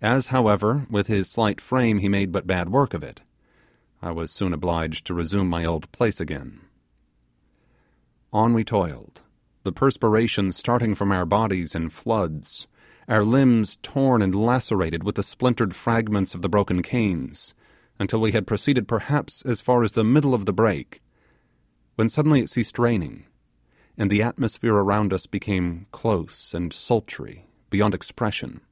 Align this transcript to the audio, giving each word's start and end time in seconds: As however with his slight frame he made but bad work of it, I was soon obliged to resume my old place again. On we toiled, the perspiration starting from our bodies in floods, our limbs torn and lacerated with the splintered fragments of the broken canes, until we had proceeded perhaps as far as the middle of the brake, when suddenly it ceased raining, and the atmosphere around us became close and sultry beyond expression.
As 0.00 0.28
however 0.28 0.86
with 0.88 1.06
his 1.08 1.28
slight 1.28 1.60
frame 1.60 1.98
he 1.98 2.08
made 2.08 2.32
but 2.32 2.46
bad 2.46 2.70
work 2.70 2.94
of 2.94 3.02
it, 3.02 3.20
I 4.00 4.10
was 4.10 4.30
soon 4.30 4.54
obliged 4.54 5.04
to 5.04 5.12
resume 5.12 5.50
my 5.50 5.66
old 5.66 5.92
place 5.92 6.18
again. 6.18 6.60
On 8.32 8.54
we 8.54 8.64
toiled, 8.64 9.20
the 9.62 9.70
perspiration 9.70 10.50
starting 10.52 10.94
from 10.94 11.12
our 11.12 11.26
bodies 11.26 11.74
in 11.74 11.90
floods, 11.90 12.68
our 13.06 13.22
limbs 13.22 13.76
torn 13.82 14.22
and 14.22 14.34
lacerated 14.34 15.04
with 15.04 15.16
the 15.16 15.22
splintered 15.22 15.76
fragments 15.76 16.34
of 16.34 16.40
the 16.40 16.48
broken 16.48 16.80
canes, 16.82 17.54
until 17.98 18.22
we 18.22 18.32
had 18.32 18.46
proceeded 18.46 18.88
perhaps 18.88 19.42
as 19.42 19.60
far 19.60 19.84
as 19.84 19.92
the 19.92 20.02
middle 20.02 20.32
of 20.32 20.46
the 20.46 20.54
brake, 20.54 21.02
when 21.96 22.08
suddenly 22.08 22.40
it 22.40 22.48
ceased 22.48 22.78
raining, 22.78 23.26
and 23.98 24.10
the 24.10 24.22
atmosphere 24.22 24.76
around 24.76 25.12
us 25.12 25.26
became 25.26 25.84
close 25.92 26.54
and 26.54 26.72
sultry 26.72 27.44
beyond 27.68 27.92
expression. 27.92 28.62